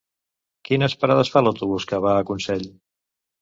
Quines 0.69 0.95
parades 1.03 1.31
fa 1.35 1.43
l'autobús 1.43 1.87
que 1.93 2.01
va 2.07 2.15
a 2.15 2.25
Consell? 2.31 2.67